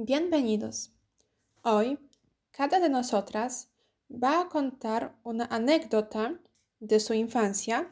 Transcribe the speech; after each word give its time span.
Bienvenidos. 0.00 0.92
Hoy, 1.64 1.98
cada 2.52 2.78
de 2.78 2.88
nosotras 2.88 3.68
va 4.08 4.42
a 4.42 4.48
contar 4.48 5.18
una 5.24 5.46
anécdota 5.46 6.38
de 6.78 7.00
su 7.00 7.14
infancia 7.14 7.90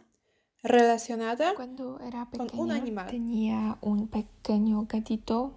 relacionada 0.62 1.56
Cuando 1.56 1.98
era 1.98 2.28
con 2.30 2.46
un 2.56 2.70
animal. 2.70 3.10
tenía 3.10 3.78
un 3.80 4.06
pequeño 4.06 4.86
gatito. 4.88 5.54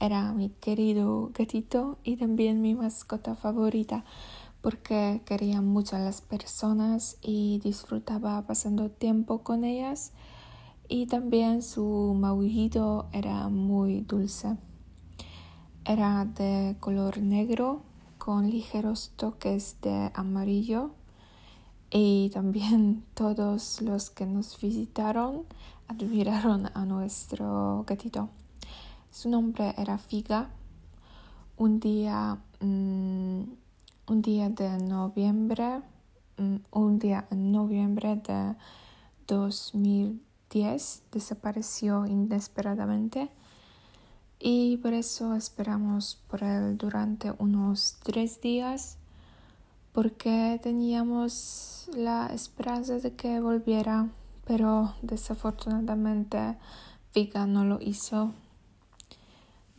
Era 0.00 0.32
mi 0.32 0.48
querido 0.48 1.30
gatito 1.32 1.98
y 2.02 2.16
también 2.16 2.60
mi 2.60 2.74
mascota 2.74 3.36
favorita 3.36 4.04
porque 4.62 5.22
quería 5.24 5.60
mucho 5.60 5.94
a 5.94 6.00
las 6.00 6.22
personas 6.22 7.18
y 7.22 7.60
disfrutaba 7.62 8.44
pasando 8.48 8.90
tiempo 8.90 9.44
con 9.44 9.62
ellas 9.62 10.10
y 10.88 11.06
también 11.06 11.62
su 11.62 12.16
maullido 12.18 13.08
era 13.12 13.48
muy 13.48 14.00
dulce. 14.00 14.56
Era 15.86 16.24
de 16.24 16.76
color 16.80 17.18
negro 17.18 17.82
con 18.16 18.48
ligeros 18.50 19.12
toques 19.16 19.76
de 19.82 20.10
amarillo 20.14 20.92
y 21.90 22.30
también 22.30 23.04
todos 23.14 23.82
los 23.82 24.08
que 24.08 24.24
nos 24.24 24.58
visitaron 24.58 25.44
admiraron 25.86 26.70
a 26.72 26.86
nuestro 26.86 27.84
gatito. 27.86 28.30
Su 29.10 29.28
nombre 29.28 29.74
era 29.76 29.98
Figa. 29.98 30.48
Un 31.58 31.80
día, 31.80 32.38
mm, 32.60 33.42
un 34.06 34.22
día 34.22 34.48
de 34.48 34.78
noviembre, 34.78 35.82
mm, 36.38 36.56
un 36.70 36.98
día 36.98 37.28
en 37.30 37.52
noviembre 37.52 38.16
de 38.16 38.56
2010 39.26 41.02
desapareció 41.12 42.06
inesperadamente 42.06 43.30
y 44.46 44.76
por 44.76 44.92
eso 44.92 45.34
esperamos 45.34 46.18
por 46.28 46.42
él 46.42 46.76
durante 46.76 47.32
unos 47.38 47.96
tres 48.02 48.42
días 48.42 48.98
porque 49.94 50.60
teníamos 50.62 51.88
la 51.96 52.26
esperanza 52.26 52.98
de 52.98 53.14
que 53.14 53.40
volviera, 53.40 54.10
pero 54.44 54.96
desafortunadamente 55.00 56.58
Figa 57.12 57.46
no 57.46 57.64
lo 57.64 57.80
hizo. 57.80 58.34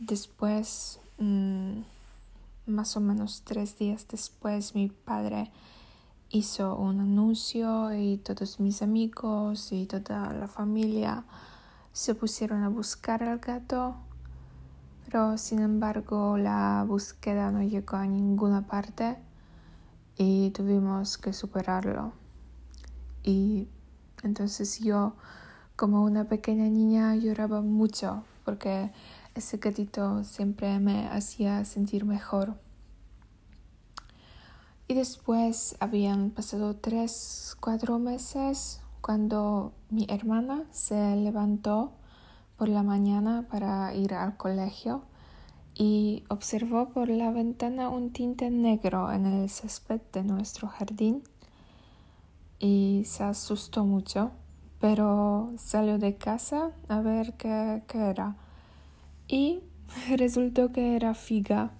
Después, 0.00 0.98
mm, 1.18 1.82
más 2.66 2.96
o 2.96 3.00
menos 3.00 3.42
tres 3.44 3.78
días 3.78 4.08
después, 4.08 4.74
mi 4.74 4.88
padre 4.88 5.52
hizo 6.30 6.74
un 6.74 6.98
anuncio 6.98 7.94
y 7.94 8.16
todos 8.16 8.58
mis 8.58 8.82
amigos 8.82 9.70
y 9.70 9.86
toda 9.86 10.32
la 10.32 10.48
familia 10.48 11.22
se 11.92 12.16
pusieron 12.16 12.64
a 12.64 12.68
buscar 12.68 13.22
al 13.22 13.38
gato, 13.38 13.96
pero 15.16 15.38
sin 15.38 15.60
embargo 15.60 16.36
la 16.36 16.84
búsqueda 16.86 17.50
no 17.50 17.62
llegó 17.62 17.96
a 17.96 18.06
ninguna 18.06 18.66
parte 18.66 19.16
y 20.18 20.50
tuvimos 20.50 21.16
que 21.16 21.32
superarlo. 21.32 22.12
Y 23.22 23.66
entonces 24.22 24.78
yo, 24.80 25.14
como 25.74 26.04
una 26.04 26.28
pequeña 26.28 26.68
niña, 26.68 27.16
lloraba 27.16 27.62
mucho 27.62 28.24
porque 28.44 28.92
ese 29.34 29.56
gatito 29.56 30.22
siempre 30.22 30.78
me 30.80 31.08
hacía 31.08 31.64
sentir 31.64 32.04
mejor. 32.04 32.52
Y 34.86 34.92
después 34.92 35.76
habían 35.80 36.28
pasado 36.28 36.76
tres, 36.76 37.56
cuatro 37.60 37.98
meses 37.98 38.82
cuando 39.00 39.72
mi 39.88 40.06
hermana 40.10 40.64
se 40.72 41.16
levantó 41.16 41.94
por 42.56 42.68
la 42.68 42.82
mañana 42.82 43.46
para 43.50 43.94
ir 43.94 44.14
al 44.14 44.36
colegio 44.36 45.02
y 45.74 46.24
observó 46.28 46.88
por 46.88 47.08
la 47.08 47.30
ventana 47.30 47.88
un 47.90 48.12
tinte 48.12 48.50
negro 48.50 49.12
en 49.12 49.26
el 49.26 49.50
césped 49.50 50.00
de 50.12 50.22
nuestro 50.22 50.68
jardín 50.68 51.22
y 52.58 53.02
se 53.06 53.24
asustó 53.24 53.84
mucho, 53.84 54.30
pero 54.80 55.52
salió 55.58 55.98
de 55.98 56.16
casa 56.16 56.72
a 56.88 57.00
ver 57.00 57.34
qué, 57.34 57.82
qué 57.86 57.98
era 57.98 58.36
y 59.28 59.60
resultó 60.16 60.72
que 60.72 60.96
era 60.96 61.14
figa. 61.14 61.70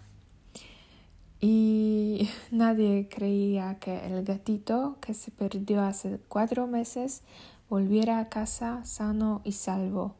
Y 1.40 2.28
nadie 2.50 3.08
creía 3.08 3.78
que 3.78 4.06
el 4.06 4.24
gatito 4.24 4.98
que 5.00 5.14
se 5.14 5.30
perdió 5.30 5.82
hace 5.82 6.20
cuatro 6.28 6.66
meses 6.66 7.22
volviera 7.68 8.18
a 8.18 8.28
casa 8.28 8.84
sano 8.84 9.40
y 9.44 9.52
salvo. 9.52 10.14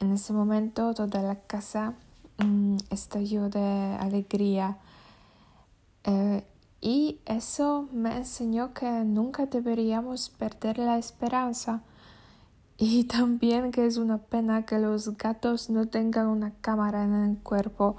En 0.00 0.12
ese 0.12 0.32
momento 0.32 0.94
toda 0.94 1.22
la 1.22 1.36
casa 1.36 1.94
mm, 2.38 2.76
estalló 2.90 3.48
de 3.48 3.96
alegría. 4.00 4.78
Eh, 6.04 6.44
y 6.80 7.18
eso 7.26 7.88
me 7.92 8.16
enseñó 8.16 8.72
que 8.72 8.86
nunca 9.04 9.46
deberíamos 9.46 10.30
perder 10.30 10.78
la 10.78 10.98
esperanza. 10.98 11.82
Y 12.80 13.08
también 13.08 13.72
que 13.72 13.86
es 13.86 13.96
una 13.96 14.18
pena 14.18 14.64
que 14.64 14.78
los 14.78 15.16
gatos 15.16 15.68
no 15.68 15.88
tengan 15.88 16.28
una 16.28 16.52
cámara 16.60 17.02
en 17.02 17.12
el 17.12 17.38
cuerpo 17.42 17.96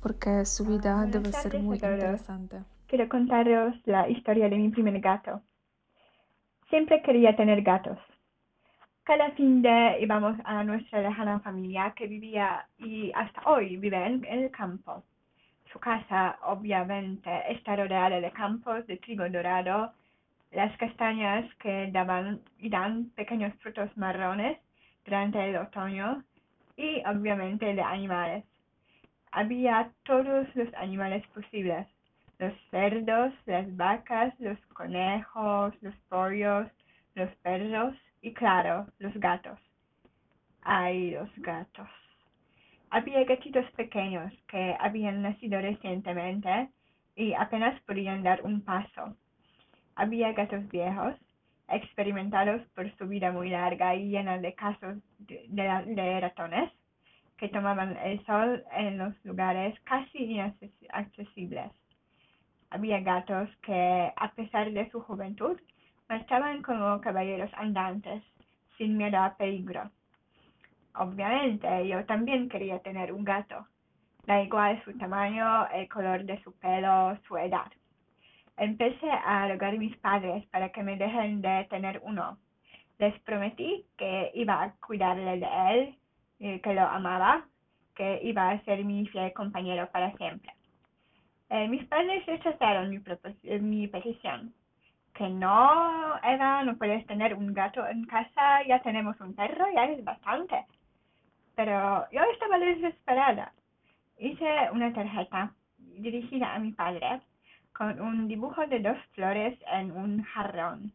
porque 0.00 0.46
su 0.46 0.64
vida 0.64 0.94
Buenas 0.94 1.12
debe 1.12 1.32
ser 1.32 1.62
muy 1.62 1.76
interesante. 1.76 2.62
Quiero 2.86 3.06
contaros 3.10 3.74
la 3.84 4.08
historia 4.08 4.48
de 4.48 4.56
mi 4.56 4.70
primer 4.70 4.98
gato. 5.00 5.42
Siempre 6.70 7.02
quería 7.02 7.36
tener 7.36 7.60
gatos. 7.60 7.98
Cada 9.04 9.32
fin 9.32 9.60
de 9.60 9.98
íbamos 10.00 10.38
a 10.46 10.64
nuestra 10.64 11.02
lejana 11.02 11.38
familia 11.40 11.92
que 11.94 12.06
vivía 12.06 12.66
y 12.78 13.12
hasta 13.14 13.42
hoy 13.44 13.76
vive 13.76 14.02
en 14.02 14.24
el 14.24 14.50
campo. 14.50 15.04
Su 15.70 15.78
casa 15.78 16.38
obviamente 16.42 17.30
está 17.52 17.76
rodeada 17.76 18.18
de 18.18 18.30
campos 18.30 18.86
de 18.86 18.96
trigo 18.96 19.28
dorado, 19.28 19.92
las 20.52 20.74
castañas 20.78 21.44
que 21.56 21.90
daban 21.92 22.40
y 22.58 22.70
dan 22.70 23.10
pequeños 23.10 23.52
frutos 23.60 23.94
marrones 23.98 24.56
durante 25.04 25.50
el 25.50 25.56
otoño 25.56 26.24
y 26.78 27.02
obviamente 27.04 27.74
de 27.74 27.82
animales. 27.82 28.42
Había 29.32 29.90
todos 30.04 30.46
los 30.54 30.72
animales 30.76 31.26
posibles, 31.34 31.86
los 32.38 32.54
cerdos, 32.70 33.34
las 33.44 33.66
vacas, 33.76 34.32
los 34.40 34.58
conejos, 34.72 35.74
los 35.82 35.94
pollos, 36.08 36.68
los 37.14 37.28
perros 37.42 37.94
y 38.24 38.32
claro, 38.34 38.86
los 38.98 39.14
gatos. 39.14 39.60
Ay, 40.62 41.12
los 41.12 41.30
gatos. 41.36 41.88
Había 42.90 43.24
gatitos 43.24 43.70
pequeños 43.72 44.32
que 44.48 44.76
habían 44.80 45.22
nacido 45.22 45.60
recientemente 45.60 46.70
y 47.16 47.34
apenas 47.34 47.80
podían 47.82 48.22
dar 48.22 48.42
un 48.44 48.62
paso. 48.64 49.16
Había 49.96 50.32
gatos 50.32 50.68
viejos, 50.70 51.14
experimentados 51.68 52.62
por 52.74 52.90
su 52.96 53.06
vida 53.08 53.32
muy 53.32 53.50
larga 53.50 53.94
y 53.94 54.08
llena 54.08 54.38
de 54.38 54.54
casos 54.54 54.96
de, 55.18 55.46
de- 55.48 55.94
de 55.94 56.20
ratones, 56.20 56.72
que 57.38 57.48
tomaban 57.50 57.96
el 57.98 58.24
sol 58.26 58.64
en 58.76 58.98
los 58.98 59.14
lugares 59.24 59.78
casi 59.84 60.18
inaccesibles. 60.18 61.72
Había 62.70 63.00
gatos 63.00 63.50
que, 63.62 64.12
a 64.16 64.32
pesar 64.34 64.72
de 64.72 64.90
su 64.90 65.00
juventud, 65.02 65.60
marchaban 66.08 66.62
como 66.62 67.00
caballeros 67.00 67.50
andantes, 67.54 68.22
sin 68.76 68.96
miedo 68.96 69.18
a 69.18 69.36
peligro. 69.36 69.90
Obviamente, 70.94 71.88
yo 71.88 72.04
también 72.04 72.48
quería 72.48 72.78
tener 72.80 73.12
un 73.12 73.24
gato. 73.24 73.66
Da 74.26 74.42
igual 74.42 74.82
su 74.84 74.96
tamaño, 74.96 75.68
el 75.68 75.88
color 75.88 76.24
de 76.24 76.42
su 76.42 76.52
pelo, 76.58 77.18
su 77.26 77.36
edad. 77.36 77.70
Empecé 78.56 79.10
a 79.10 79.48
rogar 79.48 79.74
a 79.74 79.78
mis 79.78 79.96
padres 79.98 80.46
para 80.46 80.70
que 80.70 80.82
me 80.82 80.96
dejen 80.96 81.42
de 81.42 81.66
tener 81.68 82.00
uno. 82.04 82.38
Les 82.98 83.18
prometí 83.22 83.84
que 83.98 84.30
iba 84.34 84.62
a 84.62 84.72
cuidarle 84.86 85.38
de 85.40 85.48
él, 85.70 85.98
eh, 86.38 86.60
que 86.60 86.74
lo 86.74 86.82
amaba, 86.82 87.44
que 87.94 88.20
iba 88.22 88.50
a 88.50 88.60
ser 88.64 88.84
mi 88.84 89.06
fiel 89.08 89.32
compañero 89.32 89.88
para 89.90 90.16
siempre. 90.16 90.52
Eh, 91.50 91.68
mis 91.68 91.84
padres 91.86 92.24
rechazaron 92.26 92.90
mi, 92.90 93.86
petición. 93.88 94.54
Que 95.14 95.28
no, 95.28 96.16
Eva, 96.22 96.64
no 96.64 96.76
puedes 96.76 97.06
tener 97.06 97.34
un 97.34 97.54
gato 97.54 97.86
en 97.86 98.04
casa, 98.04 98.62
ya 98.66 98.80
tenemos 98.80 99.18
un 99.20 99.34
perro, 99.34 99.66
ya 99.74 99.84
es 99.84 100.04
bastante. 100.04 100.66
Pero 101.54 102.04
yo 102.10 102.20
estaba 102.32 102.58
desesperada. 102.58 103.52
Hice 104.18 104.70
una 104.72 104.92
tarjeta 104.92 105.52
dirigida 105.78 106.54
a 106.54 106.58
mi 106.58 106.72
padre 106.72 107.20
con 107.72 108.00
un 108.00 108.28
dibujo 108.28 108.66
de 108.66 108.80
dos 108.80 108.98
flores 109.12 109.58
en 109.72 109.92
un 109.92 110.22
jarrón. 110.22 110.92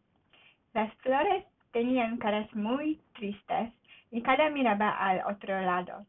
Las 0.72 0.92
flores 0.96 1.44
tenían 1.72 2.18
caras 2.18 2.52
muy 2.54 3.00
tristes 3.14 3.72
y 4.10 4.22
cada 4.22 4.50
miraba 4.50 4.90
al 4.90 5.22
otro 5.26 5.60
lado. 5.60 6.06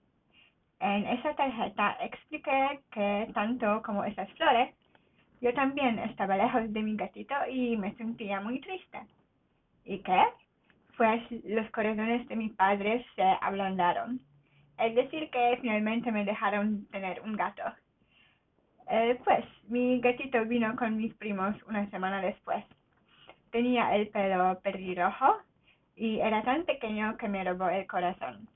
En 0.80 1.06
esa 1.08 1.36
tarjeta 1.36 1.98
expliqué 2.02 2.80
que 2.92 3.30
tanto 3.34 3.82
como 3.84 4.04
esas 4.04 4.30
flores, 4.34 4.74
yo 5.42 5.54
también 5.54 5.98
estaba 6.00 6.38
lejos 6.38 6.72
de 6.72 6.84
mi 6.84 6.96
gatito 6.96 7.36
y 7.50 7.76
me 7.76 7.94
sentía 7.96 8.40
muy 8.40 8.62
triste. 8.62 9.00
¿Y 9.86 9.98
qué? 10.00 10.24
Pues 10.96 11.22
los 11.46 11.70
corazones 11.72 12.28
de 12.28 12.36
mis 12.36 12.54
padres 12.54 13.04
se 13.16 13.24
ablandaron. 13.42 14.22
es 14.78 14.96
decir 14.96 15.30
que 15.32 15.58
finalmente 15.62 16.12
me 16.12 16.26
dejaron 16.26 16.86
tener 16.92 17.22
un 17.22 17.36
gato. 17.36 17.64
Eh, 18.90 19.20
pues 19.24 19.46
mi 19.68 20.00
gatito 20.00 20.46
vino 20.46 20.76
con 20.76 20.98
mis 20.98 21.14
primos 21.16 21.56
una 21.68 21.90
semana 21.90 22.22
después. 22.22 22.64
Tenía 23.52 23.96
el 23.96 24.10
pelo 24.10 24.60
pelirrojo 24.62 25.38
y 25.96 26.20
era 26.20 26.44
tan 26.44 26.66
pequeño 26.66 27.18
que 27.18 27.28
me 27.28 27.44
robó 27.44 27.70
el 27.70 27.88
corazón. 27.88 28.48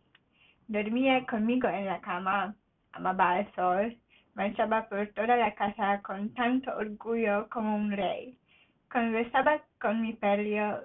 Dormía 0.68 1.26
conmigo 1.26 1.68
en 1.68 1.86
la 1.86 2.00
cama, 2.02 2.56
amaba 2.92 3.40
el 3.40 3.52
sol, 3.54 3.98
marchaba 4.36 4.88
por 4.88 5.08
toda 5.14 5.36
la 5.38 5.56
casa 5.56 6.02
con 6.02 6.34
tanto 6.34 6.76
orgullo 6.76 7.48
como 7.50 7.76
un 7.76 7.92
rey. 7.92 8.38
Conversaba 8.92 9.62
con 9.82 10.02
mi 10.02 10.14
perro, 10.14 10.84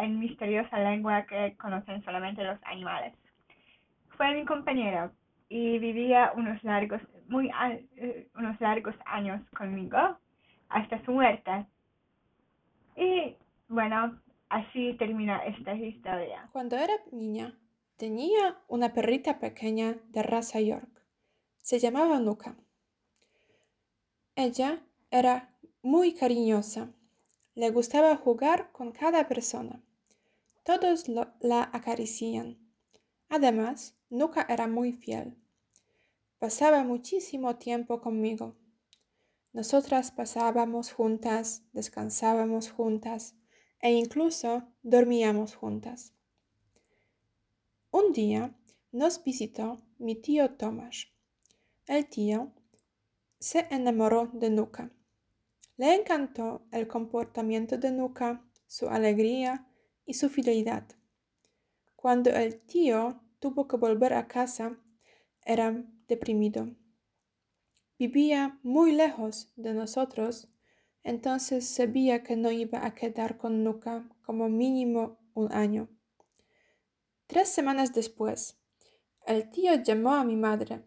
en 0.00 0.18
misteriosa 0.18 0.78
lengua 0.78 1.26
que 1.26 1.56
conocen 1.58 2.02
solamente 2.04 2.42
los 2.42 2.58
animales. 2.64 3.12
Fue 4.16 4.34
mi 4.34 4.44
compañero 4.44 5.12
y 5.48 5.78
vivía 5.78 6.32
unos 6.36 6.62
largos, 6.64 7.00
muy, 7.28 7.50
eh, 7.96 8.28
unos 8.36 8.60
largos 8.60 8.94
años 9.04 9.40
conmigo 9.56 9.98
hasta 10.68 11.04
su 11.04 11.12
muerte. 11.12 11.66
Y 12.96 13.36
bueno, 13.68 14.18
así 14.48 14.94
termina 14.94 15.38
esta 15.38 15.74
historia. 15.74 16.48
Cuando 16.52 16.76
era 16.76 16.94
niña, 17.12 17.52
tenía 17.96 18.56
una 18.68 18.92
perrita 18.92 19.38
pequeña 19.38 19.96
de 20.10 20.22
raza 20.22 20.60
York. 20.60 20.99
Se 21.60 21.78
llamaba 21.78 22.18
Nuka. 22.18 22.56
Ella 24.34 24.86
era 25.10 25.56
muy 25.82 26.14
cariñosa. 26.14 26.92
Le 27.54 27.70
gustaba 27.70 28.16
jugar 28.16 28.72
con 28.72 28.92
cada 28.92 29.28
persona. 29.28 29.82
Todos 30.64 31.08
la 31.08 31.70
acarician. 31.72 32.58
Además, 33.28 33.96
Nuka 34.08 34.46
era 34.48 34.66
muy 34.66 34.92
fiel. 34.92 35.36
Pasaba 36.38 36.84
muchísimo 36.84 37.56
tiempo 37.56 38.00
conmigo. 38.00 38.56
Nosotras 39.52 40.10
pasábamos 40.10 40.92
juntas, 40.92 41.64
descansábamos 41.72 42.70
juntas 42.70 43.34
e 43.80 43.92
incluso 43.92 44.62
dormíamos 44.82 45.54
juntas. 45.54 46.14
Un 47.90 48.12
día 48.12 48.56
nos 48.92 49.22
visitó 49.22 49.82
mi 49.98 50.14
tío 50.14 50.52
Tomás. 50.56 51.08
El 51.90 52.06
tío 52.06 52.52
se 53.40 53.66
enamoró 53.68 54.30
de 54.32 54.48
Nuka. 54.48 54.92
Le 55.76 55.92
encantó 55.92 56.62
el 56.70 56.86
comportamiento 56.86 57.78
de 57.78 57.90
Nuka, 57.90 58.44
su 58.68 58.88
alegría 58.88 59.66
y 60.06 60.14
su 60.14 60.28
fidelidad. 60.28 60.84
Cuando 61.96 62.30
el 62.30 62.60
tío 62.60 63.20
tuvo 63.40 63.66
que 63.66 63.76
volver 63.76 64.14
a 64.14 64.28
casa, 64.28 64.78
era 65.44 65.84
deprimido. 66.06 66.68
Vivía 67.98 68.60
muy 68.62 68.92
lejos 68.92 69.52
de 69.56 69.74
nosotros, 69.74 70.48
entonces 71.02 71.66
sabía 71.66 72.22
que 72.22 72.36
no 72.36 72.52
iba 72.52 72.86
a 72.86 72.94
quedar 72.94 73.36
con 73.36 73.64
Nuka 73.64 74.08
como 74.22 74.48
mínimo 74.48 75.18
un 75.34 75.52
año. 75.52 75.88
Tres 77.26 77.48
semanas 77.48 77.92
después, 77.92 78.60
el 79.26 79.50
tío 79.50 79.74
llamó 79.74 80.14
a 80.14 80.22
mi 80.22 80.36
madre. 80.36 80.84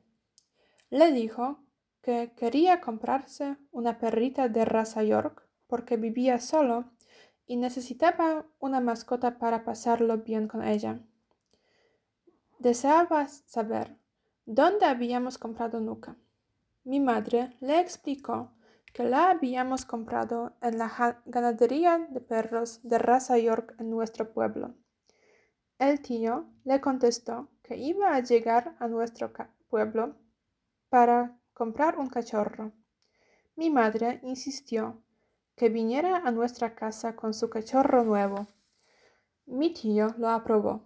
Le 0.93 1.11
dijo 1.11 1.57
que 2.03 2.33
quería 2.35 2.79
comprarse 2.79 3.57
una 3.71 3.97
perrita 3.97 4.47
de 4.47 4.63
raza 4.63 5.01
York 5.01 5.41
porque 5.65 5.97
vivía 5.97 6.39
solo 6.39 6.91
y 7.47 7.57
necesitaba 7.57 8.45
una 8.59 8.79
mascota 8.79 9.39
para 9.39 9.63
pasarlo 9.63 10.19
bien 10.19 10.47
con 10.47 10.63
ella. 10.63 10.99
Deseaba 12.59 13.27
saber 13.27 13.97
dónde 14.45 14.85
habíamos 14.85 15.39
comprado 15.39 15.79
Nuka. 15.79 16.15
Mi 16.83 16.99
madre 16.99 17.57
le 17.59 17.79
explicó 17.79 18.51
que 18.93 19.03
la 19.03 19.31
habíamos 19.31 19.85
comprado 19.85 20.53
en 20.61 20.77
la 20.77 21.23
ganadería 21.25 22.07
de 22.07 22.21
perros 22.21 22.81
de 22.83 22.99
raza 22.99 23.39
York 23.39 23.73
en 23.79 23.89
nuestro 23.89 24.31
pueblo. 24.31 24.75
El 25.79 26.03
tío 26.03 26.45
le 26.65 26.79
contestó 26.81 27.49
que 27.63 27.77
iba 27.77 28.13
a 28.13 28.19
llegar 28.19 28.75
a 28.77 28.87
nuestro 28.87 29.33
pueblo 29.69 30.21
para 30.93 31.35
comprar 31.55 31.97
un 31.97 32.07
cachorro. 32.07 32.71
Mi 33.55 33.71
madre 33.71 34.19
insistió 34.21 35.01
que 35.55 35.69
viniera 35.69 36.17
a 36.17 36.29
nuestra 36.29 36.75
casa 36.75 37.15
con 37.15 37.33
su 37.33 37.49
cachorro 37.49 38.03
nuevo. 38.03 38.45
Mi 39.47 39.73
tío 39.73 40.13
lo 40.19 40.29
aprobó. 40.29 40.85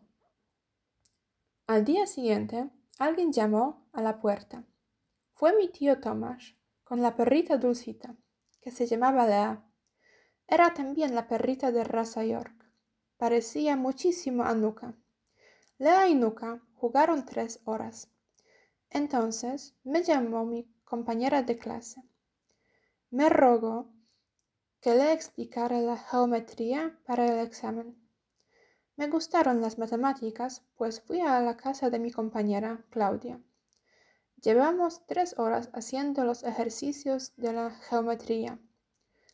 Al 1.68 1.84
día 1.84 2.08
siguiente, 2.08 2.70
alguien 2.98 3.34
llamó 3.34 3.86
a 3.92 4.02
la 4.02 4.22
puerta. 4.22 4.64
Fue 5.34 5.54
mi 5.54 5.68
tío 5.68 6.00
Tomás 6.00 6.56
con 6.86 7.02
la 7.02 7.18
perrita 7.18 7.58
Dulcita, 7.58 8.16
que 8.62 8.72
se 8.72 8.88
llamaba 8.88 9.28
Lea. 9.28 9.62
Era 10.48 10.74
también 10.74 11.16
la 11.16 11.28
perrita 11.28 11.74
de 11.74 11.84
raza 11.84 12.24
York. 12.24 12.56
Parecía 13.18 13.76
muchísimo 13.76 14.44
a 14.44 14.54
Nuka. 14.54 14.94
Lea 15.78 16.08
y 16.08 16.16
Nuka 16.16 16.62
jugaron 16.76 17.26
tres 17.26 17.60
horas. 17.66 18.10
Entonces 18.98 19.76
me 19.84 20.02
llamó 20.02 20.44
mi 20.44 20.68
compañera 20.84 21.44
de 21.44 21.60
clase. 21.60 22.02
Me 23.12 23.30
rogó 23.30 23.94
que 24.82 24.96
le 24.96 25.14
explicara 25.14 25.80
la 25.82 25.98
geometría 25.98 27.00
para 27.06 27.28
el 27.28 27.46
examen. 27.46 27.96
Me 28.96 29.08
gustaron 29.08 29.62
las 29.62 29.78
matemáticas, 29.78 30.64
pues 30.78 31.00
fui 31.02 31.22
a 31.22 31.40
la 31.42 31.56
casa 31.56 31.92
de 31.92 32.00
mi 32.00 32.10
compañera, 32.12 32.88
Claudia. 32.90 33.40
Llevamos 34.42 35.06
tres 35.06 35.38
horas 35.38 35.70
haciendo 35.74 36.26
los 36.26 36.42
ejercicios 36.42 37.34
de 37.38 37.54
la 37.54 37.70
geometría. 37.70 38.60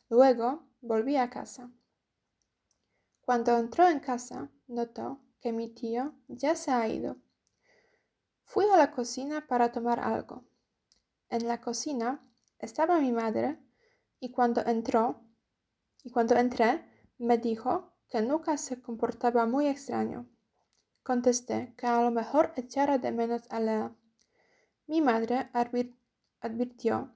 Luego 0.10 0.68
volví 0.82 1.16
a 1.16 1.30
casa. 1.30 1.72
Cuando 3.22 3.58
entró 3.58 3.88
en 3.88 4.02
casa, 4.02 4.52
notó 4.68 5.22
que 5.40 5.54
mi 5.54 5.70
tío 5.70 6.16
ya 6.28 6.54
se 6.54 6.72
ha 6.72 6.86
ido. 6.90 7.16
Fui 8.54 8.66
a 8.70 8.78
la 8.78 8.92
cocina 8.92 9.48
para 9.48 9.72
tomar 9.72 10.00
algo. 10.00 10.44
En 11.32 11.48
la 11.48 11.60
cocina 11.60 12.24
estaba 12.60 13.00
mi 13.00 13.12
madre 13.12 13.58
y 14.20 14.30
cuando 14.30 14.62
entró 14.62 15.24
y 16.04 16.12
cuando 16.12 16.36
entré 16.36 16.86
me 17.18 17.40
dijo 17.40 17.96
que 18.12 18.22
nunca 18.22 18.58
se 18.58 18.80
comportaba 18.80 19.48
muy 19.48 19.66
extraño. 19.66 20.30
Contesté 21.02 21.74
que 21.78 21.88
a 21.88 22.04
lo 22.04 22.12
mejor 22.12 22.54
echara 22.56 23.00
de 23.00 23.12
menos 23.12 23.42
a 23.50 23.60
Lea. 23.60 23.96
Mi 24.86 25.02
madre 25.02 25.50
advirtió 26.40 27.12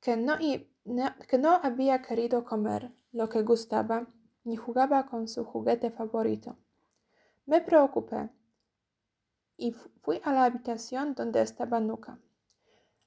que 0.00 0.16
no, 0.16 0.36
que 0.38 1.38
no 1.38 1.50
había 1.64 2.00
querido 2.00 2.44
comer 2.44 2.92
lo 3.10 3.28
que 3.28 3.42
gustaba 3.42 4.06
ni 4.44 4.54
jugaba 4.54 5.06
con 5.06 5.26
su 5.26 5.44
juguete 5.44 5.90
favorito. 5.90 6.56
Me 7.44 7.60
preocupé 7.60 8.30
y 9.56 9.72
fui 9.72 10.20
a 10.24 10.32
la 10.32 10.44
habitación 10.44 11.14
donde 11.14 11.42
estaba 11.42 11.80
Nuka. 11.80 12.18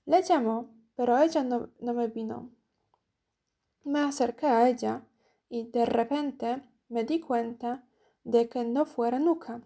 Le 0.06 0.22
llamó, 0.24 0.70
pero 0.96 1.18
ella 1.18 1.44
no, 1.44 1.70
no 1.80 1.94
me 1.94 2.08
vino. 2.08 2.52
Me 3.84 4.00
acerqué 4.00 4.48
a 4.48 4.70
ella 4.70 5.04
y 5.50 5.70
de 5.70 5.86
repente 5.86 6.64
me 6.90 7.04
di 7.04 7.20
cuenta 7.20 7.86
de 8.24 8.50
que 8.50 8.64
no 8.64 8.86
fuera 8.86 9.20
Nuka. 9.20 9.62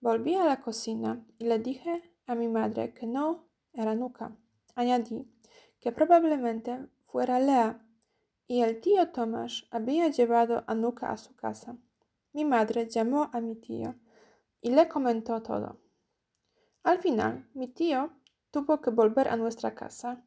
Volví 0.00 0.34
a 0.34 0.44
la 0.44 0.60
cocina 0.60 1.24
y 1.38 1.44
le 1.44 1.58
dije 1.58 2.14
a 2.26 2.34
mi 2.34 2.48
madre 2.48 2.92
que 2.92 3.06
no 3.06 3.46
era 3.72 3.94
Nuka. 3.94 4.36
Añadí 4.74 5.30
que 5.80 5.92
probablemente 5.92 6.86
fuera 7.04 7.40
Lea 7.40 7.84
y 8.46 8.62
el 8.62 8.80
tío 8.80 9.10
Tomás 9.10 9.66
había 9.70 10.08
llevado 10.08 10.64
a 10.66 10.74
Nuka 10.74 11.10
a 11.10 11.16
su 11.16 11.34
casa. 11.34 11.76
Mi 12.32 12.44
madre 12.44 12.88
llamó 12.88 13.30
a 13.32 13.40
mi 13.40 13.56
tío 13.56 13.94
y 14.62 14.70
le 14.70 14.88
comentó 14.88 15.42
todo. 15.42 15.80
Al 16.84 16.98
final, 16.98 17.48
mi 17.52 17.68
tío 17.68 18.12
tuvo 18.50 18.80
que 18.80 18.90
volver 18.90 19.28
a 19.28 19.36
nuestra 19.36 19.74
casa 19.74 20.24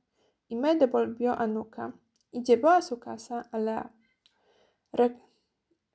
y 0.47 0.55
me 0.55 0.75
devolvió 0.75 1.33
a 1.33 1.47
Nuka 1.47 1.95
y 2.31 2.43
llevó 2.43 2.69
a 2.69 2.81
su 2.81 2.99
casa 2.99 3.49
a 3.51 3.57
Lea. 3.57 3.91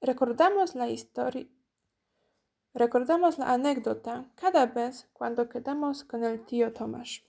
recordamos 0.01 0.75
la 0.75 0.89
historia. 0.89 1.47
Recordamos 2.73 3.39
la 3.39 3.53
anécdota 3.53 4.31
cada 4.37 4.67
vez 4.67 5.09
cuando 5.13 5.49
quedamos 5.49 6.05
con 6.05 6.25
el 6.25 6.45
tío 6.45 6.73
Tomás. 6.73 7.23